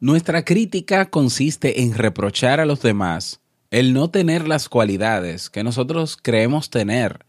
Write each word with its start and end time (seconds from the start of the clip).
Nuestra 0.00 0.44
crítica 0.44 1.10
consiste 1.10 1.82
en 1.82 1.92
reprochar 1.92 2.60
a 2.60 2.66
los 2.66 2.80
demás 2.82 3.40
el 3.72 3.92
no 3.92 4.10
tener 4.10 4.46
las 4.46 4.68
cualidades 4.68 5.50
que 5.50 5.64
nosotros 5.64 6.16
creemos 6.20 6.70
tener. 6.70 7.26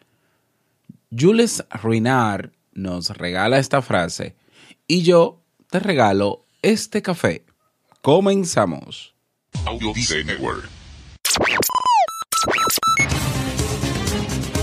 Jules 1.10 1.66
Ruinard 1.82 2.52
nos 2.74 3.10
regala 3.10 3.58
esta 3.58 3.82
frase 3.82 4.36
y 4.88 5.02
yo 5.02 5.42
te 5.72 5.80
regalo 5.80 6.46
este 6.62 7.02
café. 7.02 7.44
Comenzamos. 8.02 9.16
Audio 9.66 9.92
Network. 10.24 10.79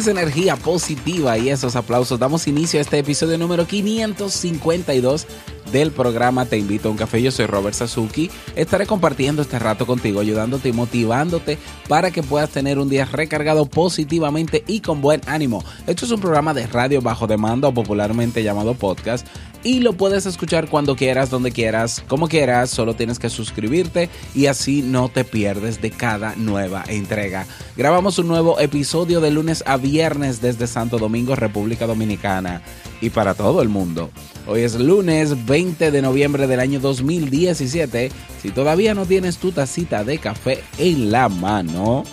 Esa 0.00 0.10
energía 0.10 0.56
positiva 0.56 1.36
y 1.38 1.50
esos 1.50 1.76
aplausos. 1.76 2.18
Damos 2.18 2.48
inicio 2.48 2.78
a 2.78 2.82
este 2.82 2.98
episodio 2.98 3.36
número 3.36 3.66
552 3.66 5.26
del 5.72 5.90
programa 5.92 6.46
Te 6.46 6.58
invito 6.58 6.88
a 6.88 6.90
un 6.90 6.96
café. 6.96 7.22
Yo 7.22 7.30
soy 7.30 7.46
Robert 7.46 7.74
Sasuki. 7.74 8.30
Estaré 8.56 8.86
compartiendo 8.86 9.42
este 9.42 9.58
rato 9.58 9.86
contigo, 9.86 10.20
ayudándote 10.20 10.68
y 10.68 10.72
motivándote 10.72 11.58
para 11.88 12.10
que 12.10 12.22
puedas 12.22 12.50
tener 12.50 12.78
un 12.78 12.88
día 12.88 13.04
recargado 13.04 13.66
positivamente 13.66 14.64
y 14.66 14.80
con 14.80 15.00
buen 15.00 15.20
ánimo. 15.26 15.64
Esto 15.86 16.04
es 16.04 16.10
un 16.10 16.20
programa 16.20 16.54
de 16.54 16.66
radio 16.66 17.00
bajo 17.00 17.26
demanda 17.26 17.68
o 17.68 17.74
popularmente 17.74 18.42
llamado 18.42 18.74
podcast 18.74 19.26
y 19.62 19.80
lo 19.80 19.92
puedes 19.92 20.26
escuchar 20.26 20.68
cuando 20.68 20.96
quieras, 20.96 21.30
donde 21.30 21.52
quieras, 21.52 22.02
como 22.08 22.28
quieras. 22.28 22.70
Solo 22.70 22.94
tienes 22.94 23.18
que 23.18 23.28
suscribirte 23.28 24.08
y 24.34 24.46
así 24.46 24.82
no 24.82 25.08
te 25.08 25.24
pierdes 25.24 25.80
de 25.82 25.90
cada 25.90 26.34
nueva 26.36 26.84
entrega. 26.88 27.46
Grabamos 27.76 28.18
un 28.18 28.28
nuevo 28.28 28.58
episodio 28.58 29.20
de 29.20 29.30
lunes 29.30 29.62
a 29.66 29.76
viernes 29.76 30.40
desde 30.40 30.66
Santo 30.66 30.98
Domingo, 30.98 31.36
República 31.36 31.86
Dominicana 31.86 32.62
y 33.00 33.10
para 33.10 33.34
todo 33.34 33.62
el 33.62 33.68
mundo. 33.68 34.10
Hoy 34.46 34.62
es 34.62 34.78
lunes 34.78 35.46
20 35.46 35.90
de 35.90 36.02
noviembre 36.02 36.46
del 36.46 36.60
año 36.60 36.80
2017. 36.80 38.10
Si 38.40 38.50
todavía 38.50 38.94
no 38.94 39.06
tienes 39.06 39.38
tu 39.38 39.52
tacita 39.52 40.04
de 40.04 40.18
café 40.18 40.62
en 40.78 41.10
la 41.10 41.28
mano 41.28 42.04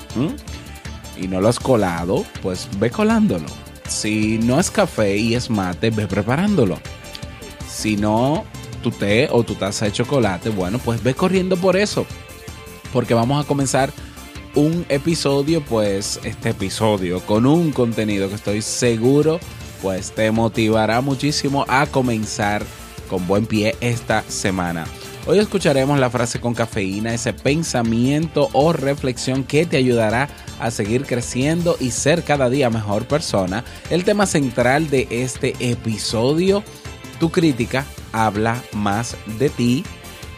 y 1.20 1.28
no 1.28 1.42
lo 1.42 1.48
has 1.48 1.60
colado, 1.60 2.26
pues 2.42 2.68
ve 2.80 2.90
colándolo. 2.92 3.46
Si 3.88 4.38
no 4.40 4.60
es 4.60 4.70
café 4.70 5.18
y 5.18 5.36
es 5.36 5.50
mate, 5.50 5.90
ve 5.90 6.08
preparándolo. 6.08 6.78
Si 7.70 7.96
no, 7.96 8.44
tu 8.84 8.92
té 8.92 9.28
o 9.32 9.44
tu 9.44 9.56
taza 9.56 9.86
de 9.86 9.92
chocolate, 9.92 10.50
bueno, 10.50 10.80
pues 10.80 11.02
ve 11.02 11.14
corriendo 11.14 11.58
por 11.58 11.78
eso. 11.78 12.06
Porque 12.94 13.14
vamos 13.14 13.44
a 13.44 13.48
comenzar 13.48 13.92
un 14.56 14.86
episodio, 14.90 15.62
pues 15.62 16.20
este 16.24 16.50
episodio 16.50 17.22
con 17.22 17.46
un 17.46 17.72
contenido 17.72 18.28
que 18.28 18.36
estoy 18.36 18.62
seguro 18.62 19.40
pues 19.82 20.12
te 20.12 20.32
motivará 20.32 21.02
muchísimo 21.02 21.66
a 21.68 21.86
comenzar 21.88 22.64
con 23.10 23.26
buen 23.28 23.46
pie 23.46 23.76
esta 23.82 24.24
semana. 24.24 24.86
Hoy 25.26 25.40
escucharemos 25.40 26.00
la 26.00 26.10
frase 26.10 26.40
con 26.40 26.54
cafeína, 26.54 27.14
ese 27.14 27.34
pensamiento 27.34 28.50
o 28.54 28.72
reflexión 28.72 29.44
que 29.44 29.66
te 29.66 29.76
ayudará 29.76 30.30
a 30.60 30.72
seguir 30.72 31.06
creciendo 31.06 31.76
y 31.80 31.92
ser 31.92 32.24
cada 32.24 32.50
día 32.50 32.70
mejor 32.70 33.06
persona. 33.08 33.66
El 33.90 34.06
tema 34.06 34.26
central 34.26 34.90
de 34.90 35.08
este 35.10 35.54
episodio 35.60 36.64
tu 37.20 37.32
crítica 37.32 37.86
habla 38.12 38.62
más 38.74 39.18
de 39.40 39.50
ti 39.50 39.84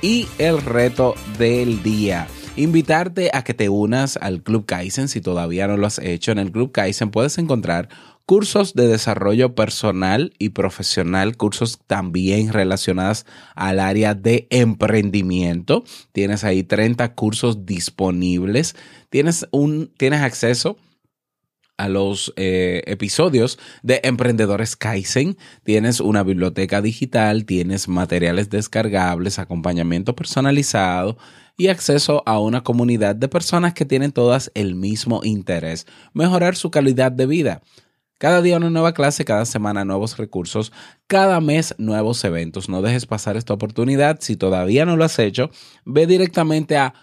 y 0.01 0.27
el 0.37 0.61
reto 0.61 1.15
del 1.37 1.83
día. 1.83 2.27
Invitarte 2.59 3.31
a 3.33 3.45
que 3.45 3.53
te 3.53 3.69
unas 3.69 4.17
al 4.17 4.43
Club 4.43 4.65
Kaizen 4.65 5.07
si 5.07 5.21
todavía 5.21 5.65
no 5.65 5.77
lo 5.77 5.87
has 5.87 5.97
hecho. 5.97 6.33
En 6.33 6.39
el 6.39 6.51
Club 6.51 6.73
Kaizen 6.73 7.09
puedes 7.09 7.37
encontrar 7.37 7.87
cursos 8.25 8.73
de 8.73 8.89
desarrollo 8.89 9.55
personal 9.55 10.33
y 10.39 10.49
profesional, 10.49 11.37
cursos 11.37 11.79
también 11.87 12.51
relacionados 12.51 13.25
al 13.55 13.79
área 13.79 14.13
de 14.13 14.45
emprendimiento. 14.49 15.85
Tienes 16.11 16.43
ahí 16.43 16.63
30 16.63 17.15
cursos 17.15 17.65
disponibles. 17.65 18.75
Tienes 19.09 19.47
un 19.51 19.93
tienes 19.95 20.19
acceso 20.19 20.71
a 20.71 20.88
los 21.87 22.33
eh, 22.35 22.81
episodios 22.87 23.57
de 23.83 24.01
Emprendedores 24.03 24.75
Kaizen. 24.75 25.37
Tienes 25.63 26.01
una 26.01 26.23
biblioteca 26.23 26.81
digital, 26.81 27.45
tienes 27.45 27.87
materiales 27.87 28.49
descargables, 28.49 29.39
acompañamiento 29.39 30.15
personalizado 30.15 31.17
y 31.57 31.67
acceso 31.67 32.23
a 32.25 32.39
una 32.39 32.63
comunidad 32.63 33.15
de 33.15 33.27
personas 33.27 33.73
que 33.73 33.85
tienen 33.85 34.11
todas 34.11 34.51
el 34.55 34.75
mismo 34.75 35.21
interés, 35.23 35.87
mejorar 36.13 36.55
su 36.55 36.71
calidad 36.71 37.11
de 37.11 37.25
vida. 37.25 37.61
Cada 38.17 38.41
día 38.41 38.57
una 38.57 38.69
nueva 38.69 38.93
clase, 38.93 39.23
cada 39.23 39.45
semana 39.45 39.85
nuevos 39.85 40.17
recursos, 40.17 40.73
cada 41.07 41.39
mes 41.39 41.73
nuevos 41.77 42.21
eventos. 42.25 42.67
No 42.67 42.81
dejes 42.81 43.05
pasar 43.05 43.37
esta 43.37 43.53
oportunidad. 43.53 44.17
Si 44.19 44.35
todavía 44.35 44.85
no 44.85 44.97
lo 44.97 45.05
has 45.05 45.19
hecho, 45.19 45.51
ve 45.85 46.05
directamente 46.05 46.75
a 46.75 46.93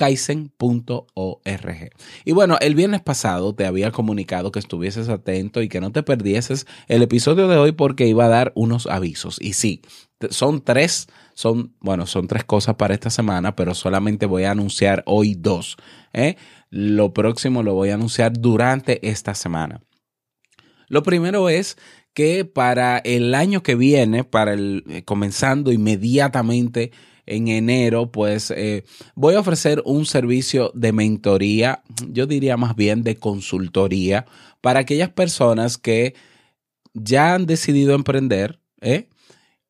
clubkaisen.org. 0.00 1.90
Y 2.24 2.32
bueno, 2.32 2.56
el 2.60 2.74
viernes 2.74 3.02
pasado 3.02 3.54
te 3.54 3.66
había 3.66 3.90
comunicado 3.90 4.50
que 4.50 4.58
estuvieses 4.58 5.08
atento 5.08 5.62
y 5.62 5.68
que 5.68 5.80
no 5.80 5.92
te 5.92 6.02
perdieses 6.02 6.66
el 6.88 7.02
episodio 7.02 7.48
de 7.48 7.58
hoy 7.58 7.72
porque 7.72 8.06
iba 8.06 8.24
a 8.24 8.28
dar 8.28 8.52
unos 8.54 8.86
avisos. 8.86 9.38
Y 9.40 9.52
sí, 9.52 9.82
son 10.30 10.62
tres, 10.62 11.08
son, 11.34 11.74
bueno, 11.80 12.06
son 12.06 12.26
tres 12.26 12.44
cosas 12.44 12.76
para 12.76 12.94
esta 12.94 13.10
semana, 13.10 13.54
pero 13.56 13.74
solamente 13.74 14.26
voy 14.26 14.44
a 14.44 14.52
anunciar 14.52 15.02
hoy 15.06 15.34
dos. 15.34 15.76
¿eh? 16.12 16.36
Lo 16.70 17.12
próximo 17.12 17.62
lo 17.62 17.74
voy 17.74 17.90
a 17.90 17.94
anunciar 17.94 18.32
durante 18.32 19.06
esta 19.08 19.34
semana. 19.34 19.82
Lo 20.88 21.02
primero 21.02 21.48
es 21.48 21.76
que 22.14 22.44
para 22.44 22.98
el 22.98 23.34
año 23.34 23.62
que 23.62 23.76
viene, 23.76 24.24
para 24.24 24.54
el 24.54 24.82
eh, 24.88 25.04
comenzando 25.04 25.70
inmediatamente 25.70 26.90
en 27.26 27.48
enero, 27.48 28.10
pues 28.10 28.50
eh, 28.50 28.84
voy 29.14 29.34
a 29.34 29.40
ofrecer 29.40 29.82
un 29.84 30.06
servicio 30.06 30.70
de 30.74 30.92
mentoría, 30.92 31.82
yo 32.08 32.26
diría 32.26 32.56
más 32.56 32.76
bien 32.76 33.02
de 33.02 33.16
consultoría, 33.16 34.26
para 34.60 34.80
aquellas 34.80 35.10
personas 35.10 35.78
que 35.78 36.14
ya 36.94 37.34
han 37.34 37.46
decidido 37.46 37.94
emprender, 37.94 38.60
¿eh? 38.80 39.08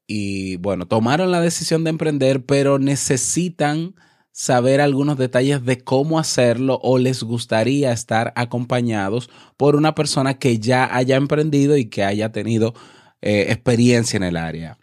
y 0.06 0.56
bueno, 0.56 0.86
tomaron 0.86 1.30
la 1.30 1.40
decisión 1.40 1.84
de 1.84 1.90
emprender, 1.90 2.44
pero 2.44 2.78
necesitan 2.78 3.94
saber 4.32 4.80
algunos 4.80 5.18
detalles 5.18 5.64
de 5.64 5.78
cómo 5.78 6.18
hacerlo 6.18 6.80
o 6.82 6.98
les 6.98 7.22
gustaría 7.22 7.92
estar 7.92 8.32
acompañados 8.36 9.28
por 9.56 9.76
una 9.76 9.94
persona 9.94 10.34
que 10.34 10.58
ya 10.58 10.96
haya 10.96 11.16
emprendido 11.16 11.76
y 11.76 11.86
que 11.86 12.04
haya 12.04 12.32
tenido 12.32 12.74
eh, 13.22 13.46
experiencia 13.50 14.16
en 14.16 14.22
el 14.22 14.36
área. 14.36 14.78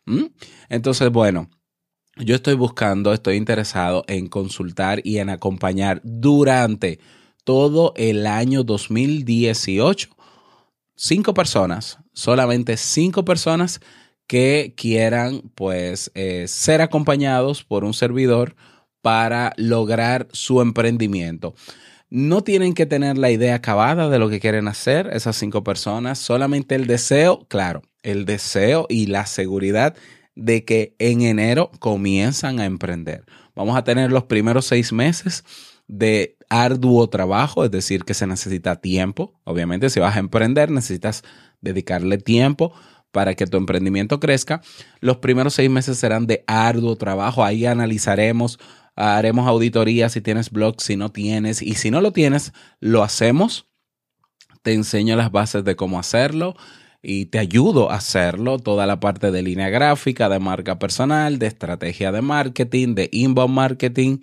Entonces, 0.70 1.10
bueno, 1.12 1.50
yo 2.20 2.36
estoy 2.36 2.56
buscando, 2.56 3.14
estoy 3.14 3.36
interesado 3.36 4.04
en 4.08 4.28
consultar 4.28 5.02
y 5.04 5.18
en 5.18 5.30
acompañar 5.30 6.02
durante 6.04 7.00
todo 7.44 7.94
el 7.96 8.28
año 8.28 8.64
2018 8.64 10.10
cinco 10.98 11.34
personas, 11.34 12.00
solamente 12.14 12.76
cinco 12.76 13.24
personas 13.24 13.80
que 14.26 14.74
quieran 14.76 15.44
pues 15.56 16.12
eh, 16.16 16.46
ser 16.48 16.82
acompañados 16.82 17.64
por 17.64 17.86
un 17.86 17.94
servidor 17.94 18.56
para 19.02 19.54
lograr 19.56 20.28
su 20.34 20.60
emprendimiento. 20.60 21.54
No 22.10 22.42
tienen 22.42 22.74
que 22.74 22.86
tener 22.86 23.18
la 23.18 23.32
idea 23.32 23.56
acabada 23.56 24.10
de 24.10 24.20
lo 24.20 24.30
que 24.30 24.40
quieren 24.40 24.68
hacer 24.68 25.10
esas 25.14 25.36
cinco 25.36 25.64
personas, 25.64 26.20
solamente 26.20 26.76
el 26.76 26.88
deseo, 26.88 27.46
claro, 27.48 27.84
el 28.02 28.26
deseo 28.26 28.86
y 28.90 29.08
la 29.08 29.26
seguridad 29.26 29.96
de 30.38 30.64
que 30.64 30.96
en 31.00 31.22
enero 31.24 31.72
comienzan 31.80 32.60
a 32.60 32.66
emprender. 32.66 33.26
Vamos 33.56 33.76
a 33.76 33.84
tener 33.84 34.12
los 34.12 34.26
primeros 34.26 34.68
seis 34.68 34.94
meses 34.94 35.44
de 35.88 36.38
arduo 36.48 37.10
trabajo, 37.10 37.66
es 37.66 37.72
decir, 37.72 38.04
que 38.04 38.14
se 38.14 38.28
necesita 38.28 38.76
tiempo. 38.76 39.34
Obviamente, 39.46 39.90
si 39.90 40.00
vas 40.00 40.16
a 40.16 40.20
emprender, 40.20 40.70
necesitas 40.70 41.24
dedicarle 41.60 42.20
tiempo 42.20 42.72
para 43.12 43.34
que 43.34 43.48
tu 43.48 43.58
emprendimiento 43.58 44.20
crezca. 44.20 44.62
Los 45.00 45.18
primeros 45.18 45.56
seis 45.56 45.72
meses 45.72 45.98
serán 45.98 46.28
de 46.28 46.44
arduo 46.46 46.96
trabajo. 46.98 47.44
Ahí 47.44 47.66
analizaremos, 47.66 48.60
haremos 48.96 49.48
auditoría 49.48 50.08
si 50.10 50.22
tienes 50.22 50.52
blog, 50.52 50.80
si 50.82 50.98
no 50.98 51.12
tienes. 51.12 51.64
Y 51.64 51.74
si 51.76 51.90
no 51.90 52.00
lo 52.00 52.14
tienes, 52.14 52.54
lo 52.80 53.02
hacemos. 53.02 53.66
Te 54.62 54.74
enseño 54.74 55.16
las 55.16 55.32
bases 55.32 55.64
de 55.64 55.76
cómo 55.76 56.00
hacerlo 56.00 56.56
y 57.02 57.28
te 57.28 57.40
ayudo 57.40 57.92
a 57.92 57.96
hacerlo. 57.96 58.60
Toda 58.60 58.86
la 58.86 59.00
parte 59.00 59.32
de 59.32 59.42
línea 59.42 59.70
gráfica, 59.70 60.30
de 60.30 60.40
marca 60.40 60.80
personal, 60.80 61.40
de 61.40 61.48
estrategia 61.48 62.12
de 62.12 62.22
marketing, 62.22 62.96
de 62.96 63.10
inbound 63.12 63.54
marketing. 63.54 64.18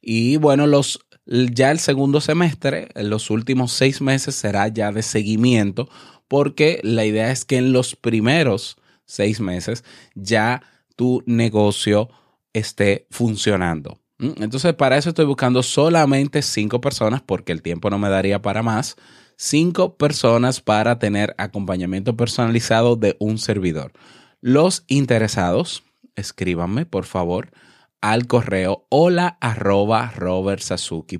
Y 0.00 0.36
bueno, 0.36 0.66
los 0.66 1.00
ya 1.26 1.70
el 1.70 1.78
segundo 1.78 2.20
semestre, 2.20 2.88
en 2.94 3.10
los 3.10 3.30
últimos 3.30 3.72
seis 3.72 4.00
meses, 4.00 4.34
será 4.34 4.68
ya 4.68 4.92
de 4.92 5.02
seguimiento, 5.02 5.88
porque 6.26 6.80
la 6.82 7.04
idea 7.04 7.30
es 7.30 7.44
que 7.44 7.58
en 7.58 7.72
los 7.72 7.96
primeros 7.96 8.78
seis 9.04 9.40
meses 9.40 9.84
ya 10.14 10.62
tu 10.96 11.22
negocio 11.26 12.08
esté 12.52 13.06
funcionando. 13.10 14.00
Entonces, 14.18 14.74
para 14.74 14.96
eso 14.96 15.10
estoy 15.10 15.26
buscando 15.26 15.62
solamente 15.62 16.42
cinco 16.42 16.80
personas, 16.80 17.22
porque 17.22 17.52
el 17.52 17.62
tiempo 17.62 17.88
no 17.88 17.98
me 17.98 18.08
daría 18.08 18.42
para 18.42 18.62
más. 18.62 18.96
Cinco 19.40 19.96
personas 19.96 20.60
para 20.60 20.98
tener 20.98 21.36
acompañamiento 21.38 22.16
personalizado 22.16 22.96
de 22.96 23.16
un 23.20 23.38
servidor. 23.38 23.92
Los 24.40 24.82
interesados, 24.88 25.84
escríbanme, 26.16 26.86
por 26.86 27.04
favor, 27.04 27.52
al 28.00 28.26
correo 28.26 28.84
hola 28.88 29.38
arroba. 29.40 30.12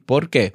¿Por 0.05 0.31
qué? 0.31 0.53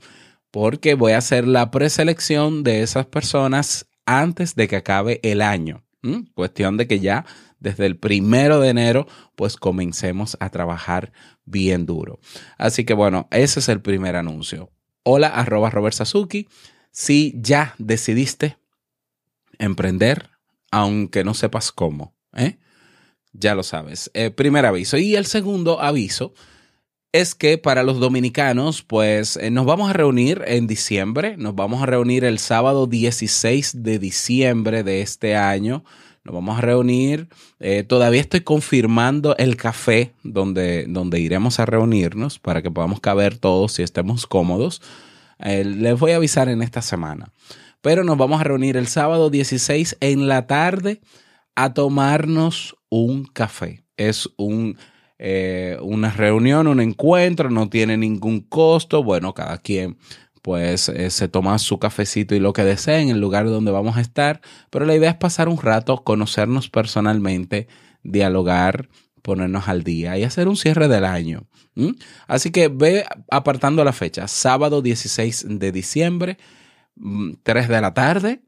Porque 0.51 0.95
voy 0.95 1.13
a 1.13 1.19
hacer 1.19 1.47
la 1.47 1.71
preselección 1.71 2.63
de 2.63 2.81
esas 2.81 3.05
personas 3.05 3.87
antes 4.05 4.55
de 4.55 4.67
que 4.67 4.75
acabe 4.75 5.21
el 5.23 5.41
año. 5.41 5.85
Cuestión 6.35 6.75
de 6.75 6.85
que 6.85 6.99
ya 6.99 7.25
desde 7.61 7.85
el 7.85 7.95
primero 7.95 8.59
de 8.59 8.71
enero, 8.71 9.07
pues 9.37 9.55
comencemos 9.55 10.35
a 10.41 10.49
trabajar 10.49 11.13
bien 11.45 11.85
duro. 11.85 12.19
Así 12.57 12.83
que 12.83 12.93
bueno, 12.93 13.29
ese 13.31 13.61
es 13.61 13.69
el 13.69 13.81
primer 13.81 14.17
anuncio. 14.17 14.69
Hola 15.03 15.29
arroba 15.29 15.69
Robert 15.69 15.95
Sasuki. 15.95 16.49
Si 16.93 17.33
ya 17.41 17.73
decidiste 17.79 18.57
emprender, 19.57 20.29
aunque 20.71 21.23
no 21.23 21.33
sepas 21.33 21.71
cómo, 21.71 22.15
¿eh? 22.35 22.57
Ya 23.33 23.55
lo 23.55 23.63
sabes. 23.63 24.11
Eh, 24.13 24.29
primer 24.29 24.67
aviso. 24.67 24.97
Y 24.99 25.15
el 25.15 25.25
segundo 25.25 25.81
aviso 25.81 26.33
es 27.11 27.33
que 27.33 27.57
para 27.57 27.81
los 27.81 27.99
dominicanos, 27.99 28.83
pues 28.83 29.37
eh, 29.37 29.49
nos 29.49 29.65
vamos 29.65 29.89
a 29.89 29.93
reunir 29.93 30.43
en 30.45 30.67
diciembre. 30.67 31.35
Nos 31.35 31.55
vamos 31.55 31.81
a 31.81 31.87
reunir 31.87 32.25
el 32.25 32.37
sábado 32.37 32.85
16 32.85 33.81
de 33.81 33.97
diciembre 33.97 34.83
de 34.83 35.01
este 35.01 35.35
año. 35.35 35.83
Nos 36.23 36.35
vamos 36.35 36.59
a 36.59 36.61
reunir. 36.61 37.27
Eh, 37.59 37.83
todavía 37.83 38.21
estoy 38.21 38.41
confirmando 38.41 39.35
el 39.37 39.57
café 39.57 40.13
donde, 40.21 40.85
donde 40.87 41.19
iremos 41.19 41.59
a 41.59 41.65
reunirnos 41.65 42.37
para 42.37 42.61
que 42.61 42.69
podamos 42.69 42.99
caber 42.99 43.39
todos 43.39 43.79
y 43.79 43.81
estemos 43.81 44.27
cómodos. 44.27 44.79
Les 45.43 45.99
voy 45.99 46.11
a 46.11 46.17
avisar 46.17 46.49
en 46.49 46.61
esta 46.61 46.81
semana. 46.81 47.31
Pero 47.81 48.03
nos 48.03 48.17
vamos 48.17 48.39
a 48.39 48.45
reunir 48.45 48.77
el 48.77 48.87
sábado 48.87 49.29
16 49.29 49.97
en 49.99 50.27
la 50.27 50.47
tarde 50.47 51.01
a 51.55 51.73
tomarnos 51.73 52.77
un 52.89 53.25
café. 53.25 53.83
Es 53.97 54.29
un, 54.37 54.77
eh, 55.19 55.77
una 55.81 56.09
reunión, 56.11 56.67
un 56.67 56.79
encuentro, 56.79 57.49
no 57.49 57.69
tiene 57.69 57.97
ningún 57.97 58.39
costo. 58.41 59.03
Bueno, 59.03 59.33
cada 59.33 59.57
quien 59.57 59.97
pues 60.41 60.89
eh, 60.89 61.09
se 61.09 61.29
toma 61.29 61.57
su 61.57 61.79
cafecito 61.79 62.35
y 62.35 62.39
lo 62.39 62.53
que 62.53 62.63
desee 62.63 62.99
en 62.99 63.09
el 63.09 63.19
lugar 63.19 63.45
donde 63.45 63.71
vamos 63.71 63.95
a 63.95 64.01
estar, 64.01 64.41
pero 64.69 64.85
la 64.85 64.93
idea 64.93 65.11
es 65.11 65.15
pasar 65.15 65.47
un 65.47 65.57
rato, 65.57 66.03
conocernos 66.03 66.69
personalmente, 66.69 67.69
dialogar, 68.03 68.89
ponernos 69.23 69.67
al 69.67 69.83
día 69.83 70.17
y 70.19 70.23
hacer 70.23 70.47
un 70.47 70.55
cierre 70.55 70.87
del 70.87 71.05
año. 71.05 71.47
Así 72.27 72.51
que 72.51 72.67
ve 72.67 73.05
apartando 73.31 73.83
la 73.83 73.93
fecha, 73.93 74.27
sábado 74.27 74.83
16 74.83 75.45
de 75.49 75.71
diciembre, 75.71 76.37
3 77.41 77.67
mm, 77.67 77.71
de 77.71 77.81
la 77.81 77.93
tarde, 77.95 78.41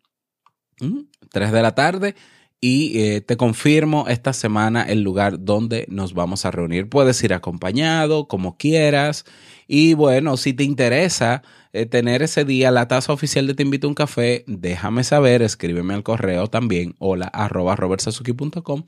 3 1.32 1.52
de 1.52 1.62
la 1.62 1.74
tarde, 1.74 2.16
y 2.62 3.00
eh, 3.00 3.22
te 3.22 3.38
confirmo 3.38 4.06
esta 4.08 4.34
semana 4.34 4.84
el 4.84 5.02
lugar 5.02 5.44
donde 5.44 5.86
nos 5.90 6.14
vamos 6.14 6.46
a 6.46 6.52
reunir. 6.52 6.90
Puedes 6.90 7.24
ir 7.24 7.34
acompañado, 7.34 8.28
como 8.28 8.58
quieras. 8.58 9.26
Y 9.68 9.94
bueno, 9.94 10.38
si 10.38 10.54
te 10.54 10.64
interesa 10.64 11.44
eh, 11.74 11.86
tener 11.86 12.24
ese 12.24 12.46
día 12.46 12.72
la 12.72 12.88
tasa 12.88 13.12
oficial 13.12 13.48
de 13.48 13.54
Te 13.54 13.64
invito 13.64 13.88
a 13.88 13.90
un 13.90 13.96
café, 13.96 14.46
déjame 14.48 15.04
saber, 15.04 15.42
escríbeme 15.42 15.94
al 15.94 16.04
correo 16.04 16.48
también, 16.48 16.96
hola 17.00 17.28
arroba 17.28 17.76
robertsazuki.com 17.76 18.84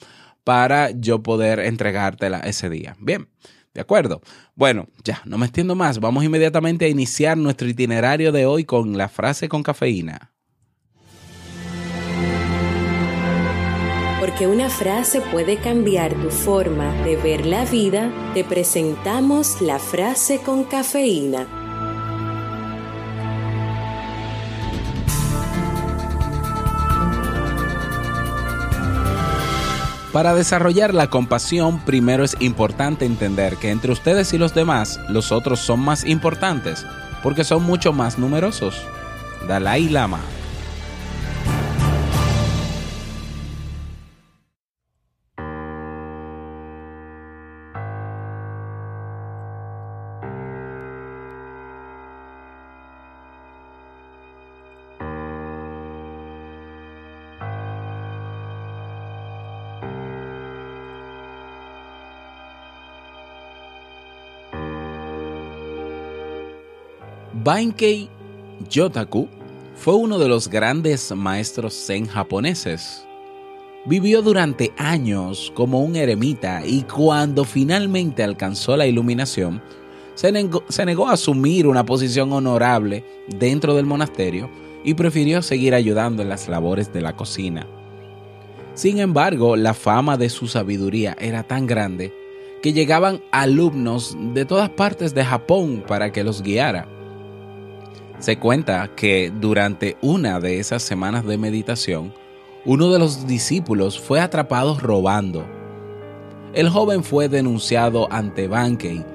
para 0.48 0.92
yo 0.92 1.22
poder 1.22 1.60
entregártela 1.60 2.40
ese 2.40 2.70
día. 2.70 2.96
Bien. 3.02 3.28
¿De 3.74 3.82
acuerdo? 3.82 4.22
Bueno, 4.56 4.88
ya, 5.04 5.22
no 5.26 5.38
me 5.38 5.46
extiendo 5.46 5.76
más. 5.76 6.00
Vamos 6.00 6.24
inmediatamente 6.24 6.86
a 6.86 6.88
iniciar 6.88 7.38
nuestro 7.38 7.68
itinerario 7.68 8.32
de 8.32 8.46
hoy 8.46 8.64
con 8.64 8.98
la 8.98 9.10
frase 9.10 9.50
con 9.50 9.62
cafeína. 9.62 10.32
Porque 14.22 14.48
una 14.48 14.70
frase 14.70 15.20
puede 15.20 15.58
cambiar 15.58 16.14
tu 16.14 16.30
forma 16.30 16.94
de 17.04 17.18
ver 17.18 17.46
la 17.46 17.66
vida, 17.66 18.10
te 18.34 18.46
presentamos 18.46 19.62
la 19.62 19.80
frase 19.80 20.40
con 20.40 20.64
cafeína. 20.64 21.57
Para 30.14 30.34
desarrollar 30.34 30.94
la 30.94 31.10
compasión, 31.10 31.80
primero 31.82 32.24
es 32.24 32.38
importante 32.40 33.06
entender 33.06 33.58
que 33.58 33.72
entre 33.72 33.92
ustedes 33.92 34.34
y 34.34 34.38
los 34.38 34.54
demás, 34.54 35.00
los 35.10 35.32
otros 35.32 35.60
son 35.60 35.82
más 35.82 36.06
importantes, 36.06 36.86
porque 37.22 37.44
son 37.44 37.64
mucho 37.64 37.92
más 37.92 38.18
numerosos. 38.18 38.82
Dalai 39.48 39.90
Lama. 39.90 40.20
Bankei 67.48 68.10
Yotaku 68.70 69.30
fue 69.74 69.96
uno 69.96 70.20
de 70.20 70.28
los 70.28 70.50
grandes 70.50 71.16
maestros 71.16 71.74
zen 71.74 72.06
japoneses. 72.06 73.08
Vivió 73.86 74.22
durante 74.22 74.74
años 74.78 75.54
como 75.56 75.80
un 75.80 75.96
eremita 75.96 76.66
y 76.66 76.82
cuando 76.82 77.46
finalmente 77.46 78.22
alcanzó 78.22 78.76
la 78.76 78.86
iluminación, 78.86 79.62
se 80.16 80.34
negó, 80.34 81.08
a 81.08 81.14
asumir 81.14 81.68
una 81.68 81.86
posición 81.86 82.34
honorable 82.34 83.06
dentro 83.30 83.76
del 83.76 83.86
monasterio 83.86 84.50
y 84.84 84.96
prefirió 84.96 85.42
seguir 85.42 85.74
ayudando 85.74 86.24
en 86.24 86.28
las 86.28 86.50
labores 86.50 86.92
de 86.92 87.00
la 87.00 87.16
cocina. 87.16 87.66
Sin 88.74 89.00
embargo, 89.00 89.56
la 89.56 89.74
fama 89.74 90.18
de 90.18 90.28
su 90.28 90.50
sabiduría 90.50 91.16
era 91.18 91.44
tan 91.44 91.66
grande 91.66 92.14
que 92.62 92.74
llegaban 92.74 93.22
alumnos 93.32 94.18
de 94.34 94.44
todas 94.44 94.70
partes 94.70 95.16
de 95.16 95.24
Japón 95.24 95.86
para 95.88 96.12
que 96.12 96.26
los 96.26 96.42
guiara. 96.42 96.90
Se 98.20 98.38
cuenta 98.38 98.90
que 98.96 99.32
durante 99.32 99.98
una 100.02 100.40
de 100.40 100.60
esas 100.60 100.82
semanas 100.82 101.26
de 101.26 101.38
meditación, 101.38 102.14
uno 102.66 102.92
de 102.92 103.00
los 103.00 103.28
discípulos 103.28 104.00
fue 104.00 104.20
atrapado 104.20 104.80
robando. 104.80 105.46
El 106.54 106.70
joven 106.70 107.04
fue 107.04 107.30
denunciado 107.30 108.08
ante 108.12 108.48
Bankei 108.48 109.06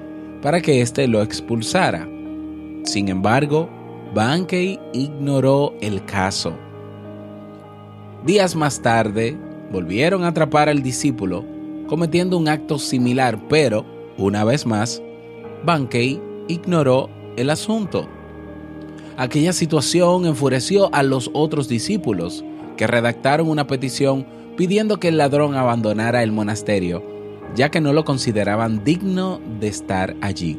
para 0.41 0.61
que 0.61 0.81
éste 0.81 1.07
lo 1.07 1.21
expulsara. 1.21 2.07
Sin 2.83 3.09
embargo, 3.09 3.69
Bankei 4.13 4.79
ignoró 4.93 5.73
el 5.81 6.03
caso. 6.05 6.53
Días 8.25 8.55
más 8.55 8.81
tarde, 8.81 9.37
volvieron 9.71 10.23
a 10.23 10.29
atrapar 10.29 10.69
al 10.69 10.81
discípulo 10.81 11.43
cometiendo 11.87 12.37
un 12.37 12.47
acto 12.47 12.79
similar, 12.79 13.37
pero, 13.49 13.85
una 14.17 14.43
vez 14.43 14.65
más, 14.65 15.01
Bankei 15.65 16.21
ignoró 16.47 17.09
el 17.35 17.49
asunto. 17.49 18.07
Aquella 19.17 19.53
situación 19.53 20.25
enfureció 20.25 20.93
a 20.93 21.03
los 21.03 21.29
otros 21.33 21.67
discípulos, 21.67 22.43
que 22.77 22.87
redactaron 22.87 23.47
una 23.47 23.67
petición 23.67 24.25
pidiendo 24.57 24.99
que 24.99 25.09
el 25.09 25.17
ladrón 25.17 25.55
abandonara 25.55 26.23
el 26.23 26.31
monasterio, 26.31 27.03
ya 27.55 27.69
que 27.69 27.81
no 27.81 27.93
lo 27.93 28.05
consideraban 28.05 28.83
digno 28.83 29.39
de 29.59 29.67
estar 29.67 30.15
allí. 30.21 30.57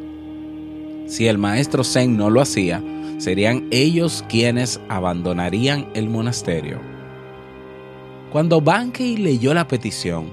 Si 1.06 1.26
el 1.26 1.38
maestro 1.38 1.82
Zen 1.82 2.16
no 2.16 2.30
lo 2.30 2.40
hacía, 2.40 2.82
serían 3.18 3.66
ellos 3.70 4.25
quienes 4.28 4.80
abandonarían 4.88 5.88
el 5.94 6.08
monasterio. 6.08 6.80
Cuando 8.32 8.61
Bankei 8.61 9.16
leyó 9.16 9.52
la 9.54 9.66
petición, 9.66 10.26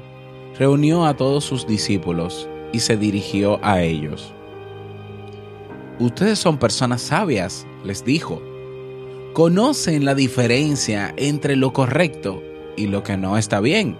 reunió 0.57 1.05
a 1.05 1.15
todos 1.15 1.43
sus 1.43 1.67
discípulos 1.67 2.47
y 2.71 2.79
se 2.79 2.97
dirigió 2.97 3.59
a 3.63 3.81
ellos. 3.81 4.33
Ustedes 6.01 6.39
son 6.39 6.57
personas 6.57 6.99
sabias, 6.99 7.67
les 7.83 8.03
dijo. 8.03 8.41
Conocen 9.33 10.03
la 10.03 10.15
diferencia 10.15 11.13
entre 11.15 11.55
lo 11.55 11.73
correcto 11.73 12.41
y 12.75 12.87
lo 12.87 13.03
que 13.03 13.17
no 13.17 13.37
está 13.37 13.59
bien. 13.59 13.95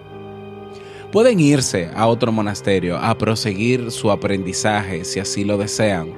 Pueden 1.12 1.40
irse 1.40 1.92
a 1.94 2.08
otro 2.08 2.32
monasterio 2.32 2.98
a 2.98 3.16
proseguir 3.20 3.92
su 3.92 4.10
aprendizaje 4.10 5.06
si 5.06 5.20
así 5.20 5.44
lo 5.44 5.60
desean. 5.60 6.12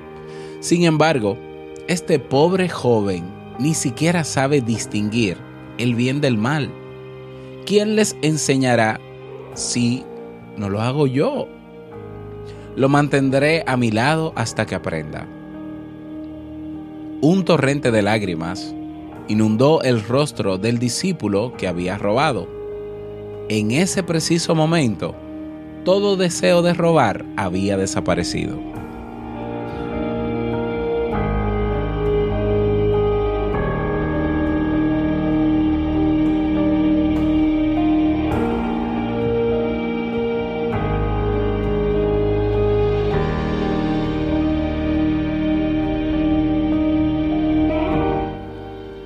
Sin 0.62 0.86
embargo, 0.86 1.38
este 1.90 2.18
pobre 2.18 2.70
joven 2.70 3.26
ni 3.60 3.74
siquiera 3.74 4.24
sabe 4.24 4.62
distinguir 4.62 5.36
el 5.78 5.96
bien 5.96 6.22
del 6.22 6.38
mal. 6.38 6.72
¿Quién 7.66 7.98
les 7.98 8.16
enseñará 8.22 9.02
si 9.54 10.06
no 10.56 10.70
lo 10.70 10.82
hago 10.82 11.08
yo? 11.08 11.50
Lo 12.78 12.88
mantendré 12.88 13.66
a 13.68 13.76
mi 13.76 13.92
lado 13.92 14.32
hasta 14.38 14.66
que 14.66 14.76
aprenda. 14.76 15.28
Un 17.26 17.46
torrente 17.46 17.90
de 17.90 18.02
lágrimas 18.02 18.76
inundó 19.30 19.82
el 19.82 20.04
rostro 20.04 20.58
del 20.58 20.78
discípulo 20.78 21.54
que 21.58 21.70
había 21.70 21.98
robado. 21.98 22.50
En 23.48 23.72
ese 23.72 24.04
preciso 24.04 24.56
momento, 24.56 25.16
todo 25.86 26.18
deseo 26.18 26.62
de 26.62 26.74
robar 26.74 27.24
había 27.38 27.78
desaparecido. 27.78 28.73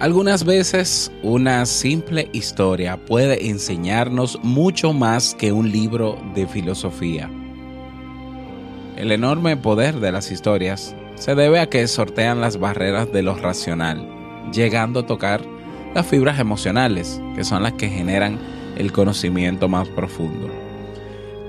Algunas 0.08 0.46
veces 0.46 1.12
una 1.22 1.66
simple 1.66 2.30
historia 2.32 2.96
puede 2.96 3.50
enseñarnos 3.50 4.40
mucho 4.42 4.94
más 4.94 5.36
que 5.36 5.52
un 5.52 5.70
libro 5.70 6.18
de 6.34 6.48
filosofía. 6.48 7.30
El 8.96 9.12
enorme 9.12 9.58
poder 9.58 10.00
de 10.00 10.14
las 10.14 10.32
historias 10.32 10.96
se 11.16 11.36
debe 11.36 11.60
a 11.60 11.68
que 11.68 11.86
sortean 11.90 12.40
las 12.40 12.58
barreras 12.58 13.12
de 13.12 13.22
lo 13.22 13.36
racional, 13.36 14.08
llegando 14.54 15.02
a 15.02 15.06
tocar 15.06 15.42
las 15.94 16.06
fibras 16.08 16.40
emocionales, 16.40 17.22
que 17.36 17.44
son 17.44 17.64
las 17.64 17.74
que 17.74 17.90
generan 17.90 18.40
el 18.78 18.94
conocimiento 18.94 19.68
más 19.68 19.90
profundo. 19.90 20.50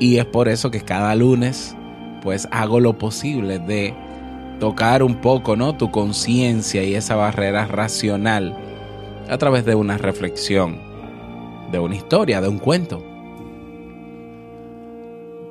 Y 0.01 0.17
es 0.17 0.27
por 0.27 0.49
eso 0.49 0.73
que 0.73 0.81
cada 0.81 1.15
lunes 1.15 1.77
pues 2.23 2.49
hago 2.51 2.81
lo 2.81 2.99
posible 2.99 3.61
de 3.61 3.95
tocar 4.59 5.03
un 5.03 5.21
poco, 5.21 5.57
¿no? 5.57 5.77
Tu 5.77 5.91
conciencia 5.91 6.85
y 6.85 6.95
esa 6.95 7.17
barrera 7.17 7.67
racional 7.67 8.57
a 9.29 9.39
través 9.39 9.65
de 9.65 9.75
una 9.75 9.99
reflexión, 9.99 10.81
de 11.71 11.79
una 11.79 11.97
historia, 11.97 12.41
de 12.41 12.49
un 12.49 12.59
cuento. 12.59 13.05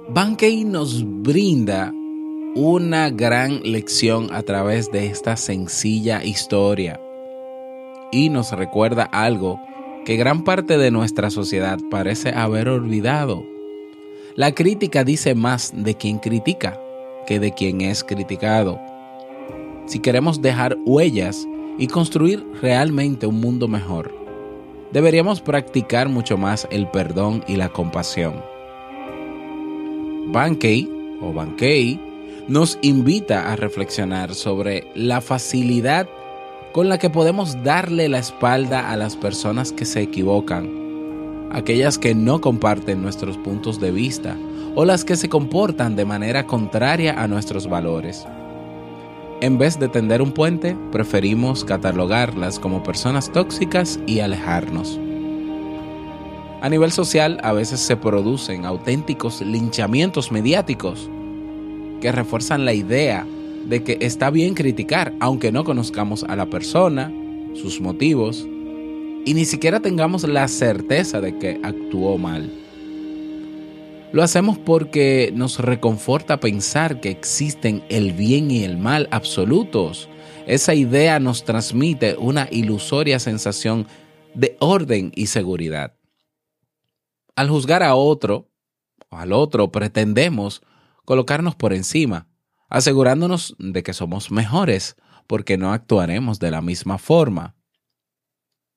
Bankei 0.09 0.63
nos 0.63 1.03
brinda 1.05 1.93
una 2.55 3.09
gran 3.09 3.61
lección 3.63 4.33
a 4.33 4.41
través 4.41 4.91
de 4.91 5.07
esta 5.07 5.35
sencilla 5.37 6.23
historia 6.23 6.99
y 8.11 8.29
nos 8.29 8.51
recuerda 8.51 9.03
algo 9.03 9.59
que 10.05 10.15
gran 10.15 10.43
parte 10.43 10.77
de 10.77 10.89
nuestra 10.89 11.29
sociedad 11.29 11.77
parece 11.91 12.29
haber 12.29 12.69
olvidado. 12.69 13.43
La 14.35 14.53
crítica 14.53 15.03
dice 15.03 15.35
más 15.35 15.73
de 15.75 15.95
quien 15.95 16.19
critica 16.19 16.79
que 17.27 17.39
de 17.39 17.51
quien 17.51 17.81
es 17.81 18.03
criticado 18.03 18.79
si 19.87 19.99
queremos 19.99 20.41
dejar 20.41 20.77
huellas 20.85 21.47
y 21.77 21.87
construir 21.87 22.45
realmente 22.61 23.25
un 23.25 23.39
mundo 23.39 23.67
mejor, 23.67 24.13
deberíamos 24.91 25.41
practicar 25.41 26.09
mucho 26.09 26.37
más 26.37 26.67
el 26.71 26.87
perdón 26.89 27.43
y 27.47 27.55
la 27.55 27.69
compasión. 27.69 28.35
Bankei 30.27 30.89
o 31.21 31.33
Bankei 31.33 31.99
nos 32.47 32.77
invita 32.81 33.51
a 33.51 33.55
reflexionar 33.55 34.35
sobre 34.35 34.91
la 34.93 35.21
facilidad 35.21 36.07
con 36.73 36.89
la 36.89 36.97
que 36.97 37.09
podemos 37.09 37.63
darle 37.63 38.09
la 38.09 38.19
espalda 38.19 38.91
a 38.91 38.97
las 38.97 39.15
personas 39.15 39.71
que 39.71 39.85
se 39.85 40.01
equivocan, 40.01 40.69
aquellas 41.51 41.97
que 41.97 42.13
no 42.13 42.41
comparten 42.41 43.01
nuestros 43.01 43.37
puntos 43.37 43.79
de 43.79 43.91
vista 43.91 44.37
o 44.75 44.85
las 44.85 45.03
que 45.05 45.15
se 45.15 45.29
comportan 45.29 45.95
de 45.95 46.05
manera 46.05 46.45
contraria 46.45 47.21
a 47.21 47.27
nuestros 47.27 47.67
valores. 47.67 48.27
En 49.39 49.59
vez 49.59 49.77
de 49.77 49.87
tender 49.87 50.23
un 50.23 50.31
puente, 50.31 50.75
preferimos 50.91 51.63
catalogarlas 51.63 52.57
como 52.57 52.81
personas 52.81 53.31
tóxicas 53.31 53.99
y 54.07 54.19
alejarnos. 54.19 54.99
A 56.61 56.69
nivel 56.69 56.91
social, 56.91 57.39
a 57.43 57.53
veces 57.53 57.79
se 57.79 57.95
producen 57.95 58.65
auténticos 58.65 59.41
linchamientos 59.41 60.31
mediáticos 60.31 61.07
que 62.01 62.11
refuerzan 62.11 62.65
la 62.65 62.73
idea 62.73 63.27
de 63.67 63.83
que 63.83 63.99
está 64.01 64.31
bien 64.31 64.55
criticar, 64.55 65.13
aunque 65.19 65.51
no 65.51 65.63
conozcamos 65.63 66.23
a 66.23 66.35
la 66.35 66.47
persona, 66.47 67.13
sus 67.53 67.79
motivos, 67.79 68.47
y 69.23 69.35
ni 69.35 69.45
siquiera 69.45 69.81
tengamos 69.81 70.27
la 70.27 70.47
certeza 70.47 71.21
de 71.21 71.37
que 71.37 71.59
actuó 71.61 72.17
mal. 72.17 72.49
Lo 74.13 74.23
hacemos 74.23 74.57
porque 74.57 75.31
nos 75.35 75.59
reconforta 75.59 76.39
pensar 76.39 77.01
que 77.01 77.09
existen 77.09 77.83
el 77.89 78.13
bien 78.13 78.49
y 78.49 78.63
el 78.63 78.77
mal 78.77 79.09
absolutos. 79.11 80.07
Esa 80.45 80.73
idea 80.73 81.19
nos 81.19 81.43
transmite 81.43 82.15
una 82.17 82.47
ilusoria 82.49 83.19
sensación 83.19 83.85
de 84.33 84.55
orden 84.61 85.11
y 85.13 85.27
seguridad. 85.27 85.97
Al 87.35 87.49
juzgar 87.49 87.83
a 87.83 87.95
otro 87.95 88.49
o 89.09 89.17
al 89.17 89.33
otro 89.33 89.73
pretendemos 89.73 90.61
colocarnos 91.03 91.55
por 91.55 91.73
encima, 91.73 92.29
asegurándonos 92.69 93.55
de 93.59 93.83
que 93.83 93.93
somos 93.93 94.31
mejores 94.31 94.95
porque 95.27 95.57
no 95.57 95.73
actuaremos 95.73 96.39
de 96.39 96.51
la 96.51 96.61
misma 96.61 96.97
forma. 96.97 97.57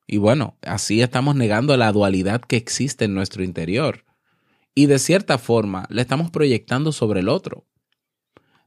Y 0.09 0.17
bueno, 0.17 0.57
así 0.63 1.03
estamos 1.03 1.37
negando 1.37 1.77
la 1.77 1.93
dualidad 1.93 2.41
que 2.41 2.57
existe 2.57 3.05
en 3.05 3.15
nuestro 3.15 3.45
interior 3.45 4.10
y 4.75 4.87
de 4.87 4.99
cierta 4.99 5.39
forma 5.39 5.87
le 5.91 6.03
estamos 6.03 6.31
proyectando 6.31 6.93
sobre 6.93 7.21
el 7.21 7.29
otro. 7.29 7.67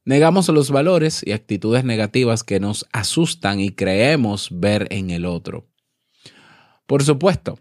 Negamos 0.05 0.49
los 0.49 0.69
valores 0.69 1.21
y 1.25 1.31
actitudes 1.31 1.85
negativas 1.85 2.43
que 2.43 2.59
nos 2.59 2.85
asustan 2.91 3.61
y 3.61 3.71
creemos 3.71 4.49
ver 4.51 4.87
en 4.91 5.11
el 5.11 5.25
otro. 5.25 5.69
Por 6.85 7.03
supuesto, 7.03 7.57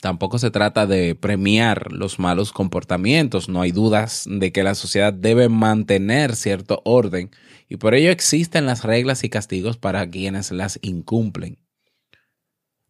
tampoco 0.00 0.38
se 0.38 0.50
trata 0.50 0.86
de 0.86 1.14
premiar 1.14 1.92
los 1.92 2.18
malos 2.18 2.52
comportamientos, 2.52 3.50
no 3.50 3.60
hay 3.60 3.72
dudas 3.72 4.24
de 4.26 4.52
que 4.52 4.62
la 4.62 4.74
sociedad 4.74 5.12
debe 5.12 5.50
mantener 5.50 6.34
cierto 6.34 6.80
orden 6.86 7.30
y 7.68 7.76
por 7.76 7.94
ello 7.94 8.10
existen 8.10 8.64
las 8.64 8.82
reglas 8.82 9.22
y 9.22 9.28
castigos 9.28 9.76
para 9.76 10.08
quienes 10.08 10.50
las 10.50 10.78
incumplen. 10.80 11.63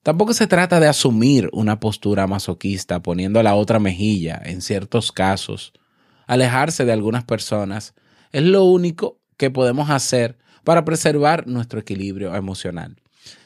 Tampoco 0.04 0.34
se 0.34 0.46
trata 0.46 0.80
de 0.80 0.87
asumir 0.87 1.49
una 1.54 1.80
postura 1.80 2.26
masoquista 2.26 3.00
poniendo 3.00 3.42
la 3.42 3.54
otra 3.54 3.78
mejilla 3.78 4.38
en 4.44 4.61
ciertos 4.61 5.12
casos. 5.12 5.73
Alejarse 6.26 6.84
de 6.84 6.92
algunas 6.92 7.25
personas 7.25 7.94
es 8.30 8.42
lo 8.42 8.64
único 8.64 9.18
que 9.38 9.50
podemos 9.50 9.88
hacer 9.88 10.37
para 10.62 10.84
preservar 10.84 11.46
nuestro 11.46 11.80
equilibrio 11.80 12.34
emocional. 12.34 13.00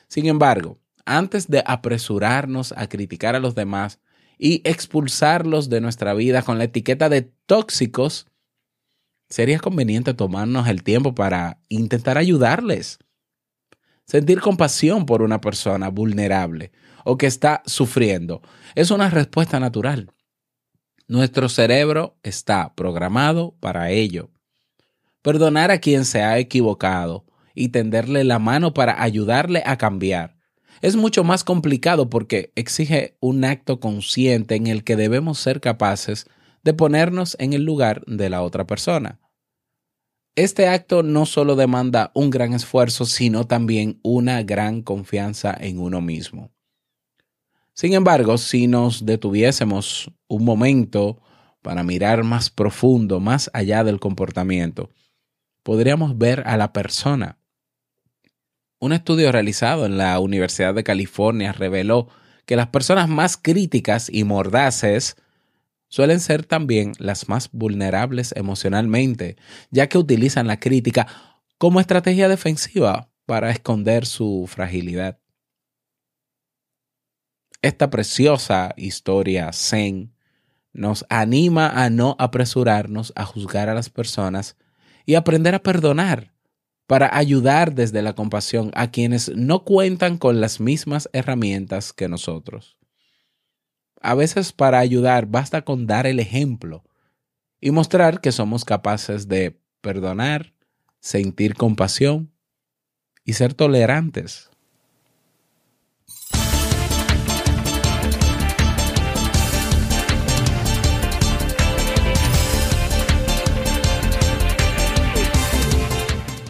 Sin 0.08 0.26
embargo, 0.26 0.80
antes 1.06 1.46
de 1.46 1.62
apresurarnos 1.64 2.74
a 2.76 2.88
criticar 2.88 3.36
a 3.36 3.40
los 3.40 3.54
demás 3.54 4.00
y 4.36 4.60
expulsarlos 4.68 5.68
de 5.68 5.80
nuestra 5.80 6.12
vida 6.12 6.42
con 6.42 6.58
la 6.58 6.64
etiqueta 6.64 7.08
de 7.08 7.30
tóxicos, 7.46 8.26
sería 9.28 9.60
conveniente 9.60 10.12
tomarnos 10.12 10.66
el 10.66 10.82
tiempo 10.82 11.14
para 11.14 11.60
intentar 11.68 12.18
ayudarles 12.18 12.98
Sentir 14.08 14.40
compasión 14.40 15.04
por 15.04 15.20
una 15.20 15.38
persona 15.38 15.90
vulnerable 15.90 16.72
o 17.04 17.18
que 17.18 17.26
está 17.26 17.62
sufriendo 17.66 18.40
es 18.74 18.90
una 18.90 19.10
respuesta 19.10 19.60
natural. 19.60 20.10
Nuestro 21.08 21.50
cerebro 21.50 22.16
está 22.22 22.74
programado 22.74 23.54
para 23.60 23.90
ello. 23.90 24.30
Perdonar 25.20 25.70
a 25.70 25.78
quien 25.78 26.06
se 26.06 26.22
ha 26.22 26.38
equivocado 26.38 27.26
y 27.54 27.68
tenderle 27.68 28.24
la 28.24 28.38
mano 28.38 28.72
para 28.72 29.02
ayudarle 29.02 29.62
a 29.66 29.76
cambiar 29.76 30.38
es 30.80 30.96
mucho 30.96 31.22
más 31.22 31.44
complicado 31.44 32.08
porque 32.08 32.50
exige 32.54 33.18
un 33.20 33.44
acto 33.44 33.78
consciente 33.78 34.54
en 34.54 34.68
el 34.68 34.84
que 34.84 34.96
debemos 34.96 35.38
ser 35.38 35.60
capaces 35.60 36.26
de 36.64 36.72
ponernos 36.72 37.36
en 37.40 37.52
el 37.52 37.64
lugar 37.64 38.04
de 38.06 38.30
la 38.30 38.40
otra 38.40 38.66
persona. 38.66 39.20
Este 40.38 40.68
acto 40.68 41.02
no 41.02 41.26
solo 41.26 41.56
demanda 41.56 42.12
un 42.14 42.30
gran 42.30 42.52
esfuerzo, 42.52 43.06
sino 43.06 43.48
también 43.48 43.98
una 44.04 44.44
gran 44.44 44.82
confianza 44.82 45.52
en 45.58 45.80
uno 45.80 46.00
mismo. 46.00 46.52
Sin 47.72 47.92
embargo, 47.92 48.38
si 48.38 48.68
nos 48.68 49.04
detuviésemos 49.04 50.12
un 50.28 50.44
momento 50.44 51.20
para 51.60 51.82
mirar 51.82 52.22
más 52.22 52.50
profundo, 52.50 53.18
más 53.18 53.50
allá 53.52 53.82
del 53.82 53.98
comportamiento, 53.98 54.90
podríamos 55.64 56.16
ver 56.16 56.44
a 56.46 56.56
la 56.56 56.72
persona. 56.72 57.40
Un 58.78 58.92
estudio 58.92 59.32
realizado 59.32 59.86
en 59.86 59.98
la 59.98 60.20
Universidad 60.20 60.72
de 60.72 60.84
California 60.84 61.50
reveló 61.50 62.10
que 62.46 62.54
las 62.54 62.68
personas 62.68 63.08
más 63.08 63.36
críticas 63.36 64.08
y 64.08 64.22
mordaces 64.22 65.16
suelen 65.88 66.20
ser 66.20 66.44
también 66.44 66.92
las 66.98 67.28
más 67.28 67.50
vulnerables 67.52 68.32
emocionalmente, 68.36 69.36
ya 69.70 69.88
que 69.88 69.98
utilizan 69.98 70.46
la 70.46 70.60
crítica 70.60 71.06
como 71.58 71.80
estrategia 71.80 72.28
defensiva 72.28 73.10
para 73.26 73.50
esconder 73.50 74.06
su 74.06 74.46
fragilidad. 74.48 75.18
Esta 77.60 77.90
preciosa 77.90 78.72
historia 78.76 79.52
zen 79.52 80.14
nos 80.72 81.04
anima 81.08 81.68
a 81.68 81.90
no 81.90 82.14
apresurarnos 82.18 83.12
a 83.16 83.24
juzgar 83.24 83.68
a 83.68 83.74
las 83.74 83.90
personas 83.90 84.56
y 85.04 85.16
aprender 85.16 85.54
a 85.54 85.62
perdonar 85.62 86.32
para 86.86 87.14
ayudar 87.16 87.74
desde 87.74 88.00
la 88.00 88.14
compasión 88.14 88.70
a 88.74 88.90
quienes 88.90 89.34
no 89.36 89.64
cuentan 89.64 90.16
con 90.16 90.40
las 90.40 90.60
mismas 90.60 91.10
herramientas 91.12 91.92
que 91.92 92.08
nosotros. 92.08 92.77
A 94.00 94.14
veces 94.14 94.52
para 94.52 94.78
ayudar 94.78 95.26
basta 95.26 95.62
con 95.62 95.86
dar 95.86 96.06
el 96.06 96.20
ejemplo 96.20 96.84
y 97.60 97.72
mostrar 97.72 98.20
que 98.20 98.30
somos 98.30 98.64
capaces 98.64 99.26
de 99.26 99.58
perdonar, 99.80 100.52
sentir 101.00 101.54
compasión 101.54 102.30
y 103.24 103.32
ser 103.32 103.54
tolerantes. 103.54 104.50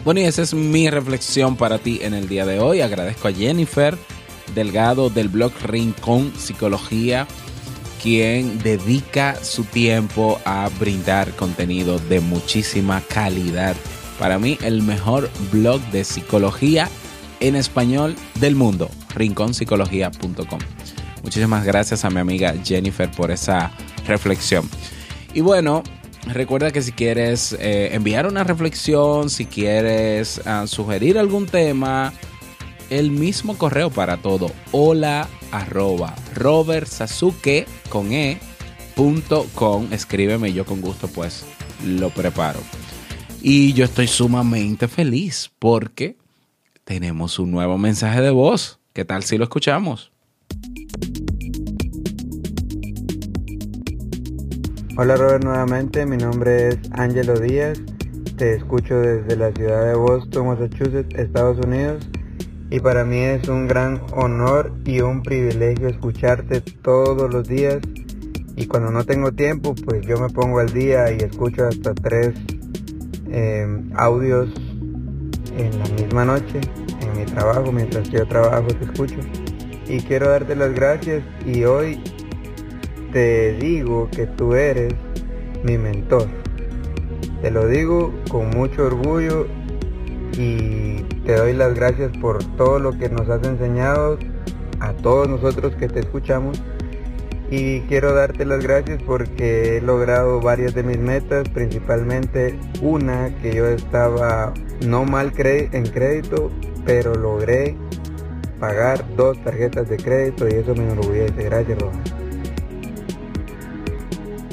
Bueno, 0.05 0.21
y 0.21 0.23
esa 0.23 0.41
es 0.43 0.53
mi 0.53 0.89
reflexión 0.89 1.55
para 1.55 1.77
ti 1.77 1.99
en 2.01 2.13
el 2.13 2.27
día 2.27 2.45
de 2.45 2.59
hoy. 2.59 2.81
Agradezco 2.81 3.27
a 3.27 3.31
Jennifer 3.31 3.97
Delgado 4.55 5.09
del 5.09 5.29
blog 5.29 5.51
Rincón 5.63 6.33
Psicología, 6.37 7.27
quien 8.01 8.59
dedica 8.59 9.35
su 9.43 9.63
tiempo 9.63 10.39
a 10.45 10.69
brindar 10.79 11.35
contenido 11.35 11.99
de 11.99 12.19
muchísima 12.19 13.01
calidad. 13.01 13.75
Para 14.17 14.39
mí, 14.39 14.57
el 14.63 14.81
mejor 14.81 15.29
blog 15.51 15.81
de 15.91 16.03
psicología 16.03 16.89
en 17.39 17.55
español 17.55 18.15
del 18.39 18.55
mundo, 18.55 18.89
rinconpsicología.com. 19.15 20.59
Muchísimas 21.23 21.65
gracias 21.65 22.05
a 22.05 22.09
mi 22.09 22.19
amiga 22.19 22.53
Jennifer 22.63 23.09
por 23.11 23.31
esa 23.31 23.71
reflexión. 24.05 24.69
Y 25.33 25.41
bueno, 25.41 25.83
Recuerda 26.27 26.71
que 26.71 26.81
si 26.81 26.91
quieres 26.91 27.55
eh, 27.59 27.89
enviar 27.93 28.27
una 28.27 28.43
reflexión, 28.43 29.29
si 29.29 29.45
quieres 29.45 30.41
ah, 30.45 30.67
sugerir 30.67 31.17
algún 31.17 31.47
tema, 31.47 32.13
el 32.89 33.11
mismo 33.11 33.57
correo 33.57 33.89
para 33.89 34.17
todo. 34.17 34.51
Hola 34.71 35.27
arroba 35.51 36.15
Robert 36.35 36.87
Sasuke 36.87 37.65
con 37.89 38.11
e 38.11 38.39
punto 38.95 39.45
com. 39.55 39.91
Escríbeme 39.91 40.53
yo 40.53 40.65
con 40.65 40.81
gusto 40.81 41.07
pues 41.07 41.45
lo 41.85 42.09
preparo. 42.09 42.59
Y 43.41 43.73
yo 43.73 43.85
estoy 43.85 44.07
sumamente 44.07 44.87
feliz 44.87 45.51
porque 45.59 46.17
tenemos 46.83 47.39
un 47.39 47.51
nuevo 47.51 47.77
mensaje 47.77 48.21
de 48.21 48.31
voz. 48.31 48.79
¿Qué 48.93 49.05
tal 49.05 49.23
si 49.23 49.37
lo 49.37 49.43
escuchamos? 49.43 50.11
Hola 54.97 55.15
Robert 55.15 55.45
nuevamente, 55.45 56.05
mi 56.05 56.17
nombre 56.17 56.67
es 56.69 56.77
Angelo 56.91 57.39
Díaz, 57.39 57.79
te 58.35 58.55
escucho 58.55 58.95
desde 58.95 59.37
la 59.37 59.53
ciudad 59.53 59.85
de 59.85 59.93
Boston, 59.95 60.47
Massachusetts, 60.47 61.15
Estados 61.17 61.65
Unidos 61.65 62.05
y 62.71 62.79
para 62.79 63.03
mí 63.03 63.19
es 63.19 63.47
un 63.47 63.67
gran 63.67 64.01
honor 64.13 64.73
y 64.85 65.01
un 65.01 65.23
privilegio 65.23 65.87
escucharte 65.87 66.61
todos 66.61 67.31
los 67.33 67.47
días 67.47 67.79
y 68.55 68.67
cuando 68.67 68.91
no 68.91 69.03
tengo 69.05 69.31
tiempo 69.31 69.73
pues 69.85 70.05
yo 70.05 70.17
me 70.17 70.29
pongo 70.29 70.59
al 70.59 70.71
día 70.71 71.11
y 71.11 71.17
escucho 71.17 71.65
hasta 71.65 71.93
tres 71.93 72.33
em, 73.31 73.89
audios 73.95 74.49
en 75.57 75.79
la 75.79 75.85
misma 76.01 76.25
noche 76.25 76.61
en 77.01 77.19
mi 77.19 77.25
trabajo, 77.25 77.71
mientras 77.71 78.09
yo 78.09 78.27
trabajo 78.27 78.67
te 78.67 78.85
escucho 78.85 79.17
y 79.87 79.99
quiero 80.01 80.29
darte 80.29 80.55
las 80.55 80.73
gracias 80.73 81.23
y 81.45 81.63
hoy 81.63 81.99
te 83.11 83.53
digo 83.53 84.07
que 84.11 84.27
tú 84.27 84.53
eres 84.53 84.93
mi 85.63 85.77
mentor. 85.77 86.27
Te 87.41 87.49
lo 87.49 87.67
digo 87.67 88.13
con 88.29 88.49
mucho 88.51 88.85
orgullo 88.85 89.47
y 90.39 91.03
te 91.25 91.35
doy 91.35 91.51
las 91.51 91.73
gracias 91.73 92.15
por 92.17 92.41
todo 92.55 92.79
lo 92.79 92.97
que 92.97 93.09
nos 93.09 93.29
has 93.29 93.45
enseñado 93.45 94.17
a 94.79 94.93
todos 94.93 95.27
nosotros 95.27 95.75
que 95.75 95.89
te 95.89 95.99
escuchamos. 95.99 96.63
Y 97.51 97.81
quiero 97.81 98.13
darte 98.13 98.45
las 98.45 98.63
gracias 98.63 99.01
porque 99.03 99.77
he 99.77 99.81
logrado 99.81 100.39
varias 100.39 100.73
de 100.73 100.83
mis 100.83 100.97
metas, 100.97 101.49
principalmente 101.49 102.57
una 102.81 103.35
que 103.41 103.53
yo 103.53 103.67
estaba 103.67 104.53
no 104.85 105.03
mal 105.03 105.33
en 105.35 105.83
crédito, 105.87 106.49
pero 106.85 107.15
logré 107.15 107.75
pagar 108.61 109.03
dos 109.17 109.43
tarjetas 109.43 109.89
de 109.89 109.97
crédito 109.97 110.47
y 110.47 110.53
eso 110.53 110.73
me 110.73 110.89
enorgullece. 110.89 111.43
Gracias, 111.43 111.77
Roja. 111.79 112.18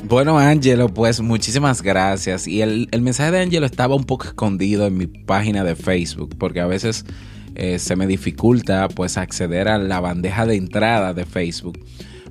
Bueno, 0.08 0.38
Angelo, 0.38 0.88
pues 0.88 1.20
muchísimas 1.20 1.82
gracias. 1.82 2.46
Y 2.46 2.62
el, 2.62 2.88
mensaje 3.00 3.32
de 3.32 3.40
Angelo 3.40 3.66
estaba 3.66 3.96
un 3.96 4.04
poco 4.04 4.26
escondido 4.26 4.86
en 4.86 4.96
mi 4.96 5.08
página 5.08 5.64
de 5.64 5.74
Facebook, 5.74 6.36
porque 6.38 6.60
a 6.60 6.66
veces 6.66 7.04
eh, 7.56 7.80
se 7.80 7.96
me 7.96 8.06
dificulta 8.06 8.86
pues 8.86 9.16
acceder 9.16 9.66
a 9.66 9.78
la 9.78 9.98
bandeja 9.98 10.46
de 10.46 10.54
entrada 10.54 11.12
de 11.12 11.26
Facebook. 11.26 11.84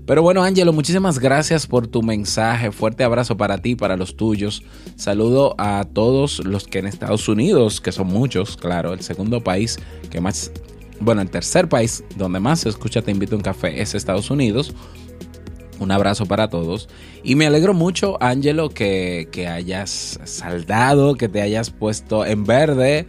Pero 0.06 0.22
bueno, 0.22 0.42
Angelo, 0.42 0.72
muchísimas 0.72 1.20
gracias 1.20 1.68
por 1.68 1.88
tu 1.88 2.02
mensaje. 2.02 2.72
Fuerte 2.72 3.04
abrazo 3.04 3.36
para 3.36 3.58
ti, 3.58 3.76
para 3.76 3.98
los 3.98 4.16
tuyos. 4.16 4.64
Saludo 4.96 5.54
a 5.58 5.84
todos 5.92 6.46
los 6.46 6.68
que 6.68 6.80
en 6.80 6.88
Estados 6.88 7.28
Unidos, 7.28 7.82
que 7.82 7.92
son 7.92 8.08
muchos, 8.08 8.56
claro, 8.56 8.94
el 8.94 9.02
segundo 9.02 9.44
país 9.44 9.80
que 10.10 10.22
más, 10.22 10.50
bueno, 11.02 11.22
el 11.22 11.30
tercer 11.30 11.68
país 11.68 12.06
donde 12.16 12.40
más 12.40 12.62
se 12.62 12.70
escucha 12.70 13.02
Te 13.02 13.12
invito 13.12 13.36
a 13.36 13.38
un 13.38 13.44
café 13.44 13.82
es 13.82 13.96
Estados 13.96 14.32
Unidos. 14.32 14.74
Un 15.80 15.92
abrazo 15.92 16.26
para 16.26 16.50
todos. 16.50 16.88
Y 17.24 17.36
me 17.36 17.46
alegro 17.46 17.74
mucho, 17.74 18.22
Angelo, 18.22 18.70
que, 18.70 19.28
hayas 19.50 20.20
saldado, 20.24 21.16
que 21.16 21.28
te 21.28 21.42
hayas 21.42 21.70
puesto 21.70 22.26
en 22.26 22.46
verde. 22.46 23.08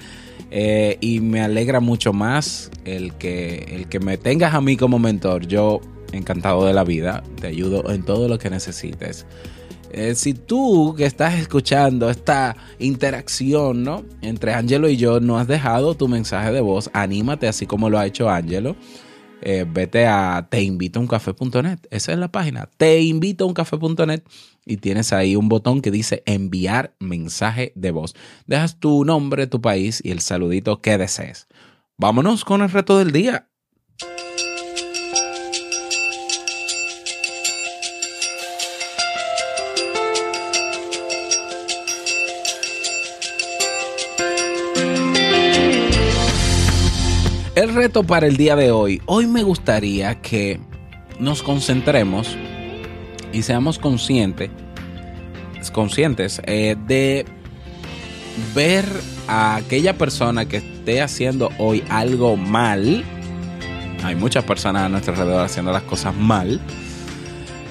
Eh, 0.51 0.99
y 1.01 1.21
me 1.21 1.41
alegra 1.41 1.81
mucho 1.81 2.13
más 2.13 2.71
el 2.85 3.15
que, 3.15 3.67
el 3.73 3.89
que 3.89 3.99
me 3.99 4.17
tengas 4.17 4.55
a 4.55 4.61
mí 4.61 4.77
como 4.77 4.99
mentor. 4.99 5.47
Yo, 5.47 5.81
encantado 6.13 6.65
de 6.67 6.73
la 6.73 6.85
vida, 6.85 7.23
te 7.41 7.49
ayudo 7.49 7.91
en 7.91 8.05
todo 8.05 8.29
lo 8.29 8.39
que 8.39 8.51
necesites. 8.51 9.27
Eh, 9.91 10.15
si 10.15 10.35
tú 10.35 10.95
que 10.97 11.07
estás 11.07 11.35
escuchando 11.35 12.11
esta 12.11 12.57
interacción 12.79 13.85
¿no? 13.85 14.05
entre 14.21 14.53
Angelo 14.53 14.89
y 14.89 14.97
yo 14.97 15.21
no 15.21 15.39
has 15.39 15.47
dejado 15.47 15.95
tu 15.95 16.09
mensaje 16.09 16.53
de 16.53 16.61
voz, 16.61 16.91
anímate 16.93 17.49
así 17.49 17.67
como 17.67 17.89
lo 17.89 17.99
ha 17.99 18.07
hecho 18.07 18.29
Angelo 18.29 18.77
eh, 19.43 19.65
vete 19.69 20.07
a 20.07 20.49
teinvitouncafé.net. 20.51 21.79
Esa 21.91 22.13
es 22.13 22.19
la 22.19 22.33
página, 22.33 22.69
teinvitouncafé.net 22.77 24.23
y 24.65 24.79
tienes 24.79 25.13
ahí 25.13 25.37
un 25.37 25.49
botón 25.49 25.81
que 25.81 25.91
dice 25.91 26.23
enviar 26.27 26.95
mensaje 26.99 27.73
de 27.75 27.91
voz. 27.91 28.15
Dejas 28.47 28.79
tu 28.81 29.05
nombre, 29.05 29.47
tu 29.47 29.61
país 29.61 30.01
y 30.05 30.11
el 30.11 30.21
saludito 30.21 30.81
que 30.81 30.99
desees. 30.99 31.47
Vámonos 31.97 32.45
con 32.45 32.63
el 32.63 32.71
reto 32.71 32.99
del 32.99 33.13
día. 33.13 33.49
Reto 47.77 48.05
para 48.05 48.27
el 48.27 48.39
día 48.39 48.57
de 48.57 48.71
hoy. 48.71 49.03
Hoy 49.05 49.27
me 49.27 49.43
gustaría 49.43 50.15
que 50.23 50.59
nos 51.21 51.43
concentremos 51.43 52.35
y 53.35 53.43
seamos 53.43 53.79
conscientes, 53.79 54.49
conscientes 55.75 56.41
eh, 56.47 56.75
de 56.87 57.27
ver 58.55 58.87
a 59.29 59.57
aquella 59.57 59.99
persona 59.99 60.47
que 60.47 60.57
esté 60.57 61.03
haciendo 61.03 61.51
hoy 61.59 61.85
algo 61.91 62.39
mal. 62.39 63.05
Hay 64.03 64.15
muchas 64.15 64.45
personas 64.45 64.85
a 64.85 64.89
nuestro 64.89 65.13
alrededor 65.13 65.45
haciendo 65.45 65.71
las 65.71 65.83
cosas 65.83 66.17
mal. 66.17 66.59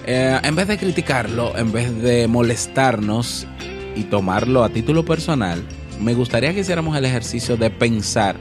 Eh, 0.05 0.39
en 0.43 0.55
vez 0.55 0.67
de 0.67 0.77
criticarlo, 0.77 1.57
en 1.57 1.71
vez 1.71 1.99
de 1.99 2.27
molestarnos 2.27 3.47
y 3.95 4.03
tomarlo 4.03 4.63
a 4.63 4.69
título 4.69 5.03
personal, 5.03 5.63
me 5.99 6.13
gustaría 6.13 6.53
que 6.53 6.59
hiciéramos 6.59 6.95
el 6.95 7.05
ejercicio 7.05 7.57
de 7.57 7.71
pensar 7.71 8.35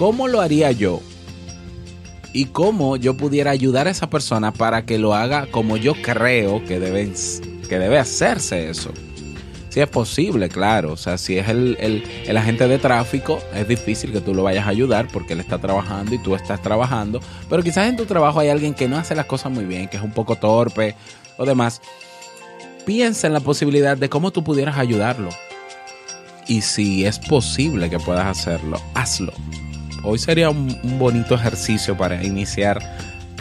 ¿Cómo 0.00 0.28
lo 0.28 0.40
haría 0.40 0.72
yo 0.72 1.02
y 2.32 2.46
cómo 2.46 2.96
yo 2.96 3.18
pudiera 3.18 3.50
ayudar 3.50 3.86
a 3.86 3.90
esa 3.90 4.08
persona 4.08 4.50
para 4.50 4.86
que 4.86 4.96
lo 4.96 5.14
haga 5.14 5.44
como 5.50 5.76
yo 5.76 5.92
creo 5.92 6.64
que, 6.64 6.80
deben, 6.80 7.12
que 7.68 7.78
debe 7.78 7.98
hacerse 7.98 8.70
eso. 8.70 8.92
Si 9.68 9.78
es 9.78 9.88
posible, 9.88 10.48
claro. 10.48 10.94
O 10.94 10.96
sea, 10.96 11.18
si 11.18 11.36
es 11.36 11.50
el, 11.50 11.76
el, 12.26 12.36
agente 12.38 12.66
de 12.66 12.78
tráfico, 12.78 13.40
es 13.54 13.68
difícil 13.68 14.10
que 14.10 14.22
tú 14.22 14.32
lo 14.32 14.42
vayas 14.42 14.66
a 14.66 14.70
ayudar 14.70 15.06
porque 15.12 15.34
él 15.34 15.40
está 15.40 15.58
trabajando 15.58 16.14
y 16.14 16.18
tú 16.22 16.34
estás 16.34 16.62
trabajando. 16.62 17.20
Pero 17.50 17.62
quizás 17.62 17.86
en 17.86 17.98
tu 17.98 18.06
trabajo 18.06 18.40
hay 18.40 18.48
alguien 18.48 18.72
que 18.72 18.88
no 18.88 18.96
hace 18.96 19.14
las 19.14 19.26
cosas 19.26 19.52
muy 19.52 19.66
bien, 19.66 19.86
que 19.88 19.98
es 19.98 20.02
un 20.02 20.12
poco 20.12 20.36
torpe 20.36 20.96
o 21.36 21.44
demás. 21.44 21.82
Piensa 22.86 23.26
en 23.26 23.34
la 23.34 23.40
posibilidad 23.40 23.98
de 23.98 24.08
cómo 24.08 24.30
tú 24.30 24.42
pudieras 24.42 24.78
ayudarlo. 24.78 25.28
Y 26.48 26.62
si 26.62 27.04
es 27.04 27.18
posible 27.18 27.90
que 27.90 27.98
puedas 27.98 28.24
hacerlo, 28.24 28.80
hazlo. 28.94 29.34
Hoy 30.02 30.18
sería 30.18 30.50
un, 30.50 30.78
bonito 30.98 31.34
ejercicio 31.34 31.96
para 31.96 32.22
iniciar 32.24 32.78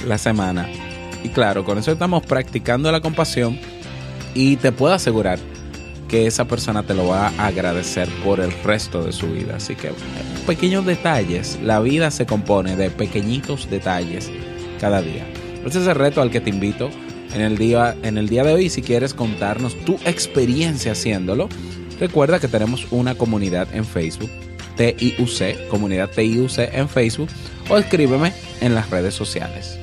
la 0.05 0.17
semana. 0.17 0.67
Y 1.23 1.29
claro, 1.29 1.63
con 1.63 1.77
eso 1.77 1.91
estamos 1.91 2.25
practicando 2.25 2.91
la 2.91 3.01
compasión 3.01 3.57
y 4.33 4.57
te 4.57 4.71
puedo 4.71 4.93
asegurar 4.93 5.39
que 6.07 6.27
esa 6.27 6.45
persona 6.45 6.83
te 6.83 6.93
lo 6.93 7.07
va 7.07 7.27
a 7.27 7.47
agradecer 7.47 8.09
por 8.23 8.39
el 8.39 8.51
resto 8.63 9.03
de 9.03 9.13
su 9.13 9.27
vida. 9.27 9.55
Así 9.57 9.75
que 9.75 9.91
pequeños 10.47 10.85
detalles, 10.85 11.59
la 11.63 11.79
vida 11.79 12.11
se 12.11 12.25
compone 12.25 12.75
de 12.75 12.89
pequeñitos 12.89 13.69
detalles 13.69 14.29
cada 14.81 15.01
día. 15.01 15.25
Ese 15.65 15.79
es 15.79 15.87
el 15.87 15.95
reto 15.95 16.21
al 16.21 16.31
que 16.31 16.41
te 16.41 16.49
invito 16.49 16.89
en 17.33 17.41
el 17.41 17.57
día, 17.57 17.95
en 18.01 18.17
el 18.17 18.27
día 18.27 18.43
de 18.43 18.53
hoy. 18.53 18.69
Si 18.69 18.81
quieres 18.81 19.13
contarnos 19.13 19.75
tu 19.85 19.99
experiencia 20.05 20.93
haciéndolo, 20.93 21.47
recuerda 21.99 22.39
que 22.39 22.47
tenemos 22.47 22.87
una 22.91 23.15
comunidad 23.15 23.67
en 23.73 23.85
Facebook, 23.85 24.31
TIUC, 24.79 25.67
comunidad 25.67 26.09
TIUC 26.09 26.57
en 26.71 26.87
Facebook, 26.87 27.29
o 27.67 27.77
escríbeme 27.77 28.31
en 28.61 28.73
las 28.73 28.89
redes 28.89 29.13
sociales. 29.13 29.77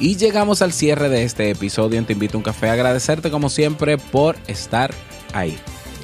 Y 0.00 0.16
llegamos 0.16 0.62
al 0.62 0.72
cierre 0.72 1.08
de 1.08 1.22
este 1.22 1.50
episodio 1.50 2.02
Te 2.04 2.12
Invito 2.12 2.36
a 2.36 2.38
un 2.38 2.44
Café. 2.44 2.70
Agradecerte 2.70 3.30
como 3.30 3.48
siempre 3.48 3.98
por 3.98 4.36
estar 4.48 4.92
ahí. 5.32 5.56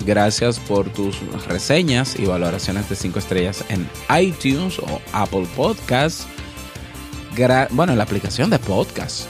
Gracias 0.04 0.58
por 0.58 0.88
tus 0.90 1.20
reseñas 1.46 2.18
y 2.18 2.26
valoraciones 2.26 2.88
de 2.88 2.96
5 2.96 3.18
estrellas 3.18 3.64
en 3.68 3.88
iTunes 4.20 4.78
o 4.78 5.00
Apple 5.12 5.46
Podcasts. 5.56 6.26
bueno, 7.70 7.92
en 7.92 7.98
la 7.98 8.04
aplicación 8.04 8.50
de 8.50 8.58
podcast. 8.58 9.28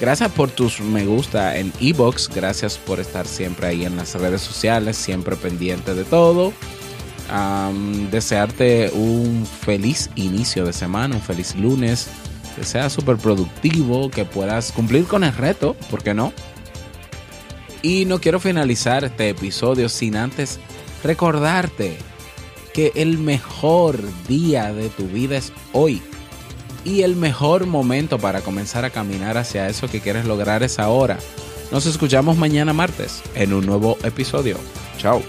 Gracias 0.00 0.30
por 0.30 0.50
tus 0.50 0.80
me 0.80 1.04
gusta 1.06 1.56
en 1.56 1.72
Ebox. 1.80 2.28
Gracias 2.32 2.78
por 2.78 3.00
estar 3.00 3.26
siempre 3.26 3.66
ahí 3.66 3.84
en 3.84 3.96
las 3.96 4.14
redes 4.14 4.40
sociales, 4.42 4.96
siempre 4.96 5.34
pendiente 5.34 5.94
de 5.94 6.04
todo. 6.04 6.52
desearte 8.10 8.90
un 8.94 9.44
feliz 9.44 10.08
inicio 10.14 10.64
de 10.64 10.72
semana, 10.72 11.16
un 11.16 11.22
feliz 11.22 11.56
lunes 11.56 12.08
que 12.56 12.64
sea 12.64 12.88
súper 12.90 13.16
productivo, 13.16 14.10
que 14.10 14.24
puedas 14.24 14.72
cumplir 14.72 15.04
con 15.04 15.24
el 15.24 15.34
reto, 15.34 15.74
¿por 15.90 16.02
qué 16.02 16.14
no? 16.14 16.32
Y 17.82 18.04
no 18.04 18.20
quiero 18.20 18.40
finalizar 18.40 19.04
este 19.04 19.28
episodio 19.28 19.88
sin 19.88 20.16
antes 20.16 20.58
recordarte 21.04 21.96
que 22.72 22.92
el 22.94 23.18
mejor 23.18 23.98
día 24.28 24.72
de 24.72 24.88
tu 24.90 25.06
vida 25.08 25.36
es 25.36 25.52
hoy. 25.72 26.02
Y 26.84 27.02
el 27.02 27.16
mejor 27.16 27.66
momento 27.66 28.18
para 28.18 28.40
comenzar 28.40 28.84
a 28.84 28.90
caminar 28.90 29.36
hacia 29.36 29.68
eso 29.68 29.88
que 29.88 30.00
quieres 30.00 30.24
lograr 30.24 30.62
es 30.62 30.78
ahora. 30.78 31.18
Nos 31.70 31.86
escuchamos 31.86 32.36
mañana 32.36 32.72
martes 32.72 33.22
en 33.34 33.52
un 33.52 33.66
nuevo 33.66 33.98
episodio. 34.02 34.56
Chao. 34.96 35.22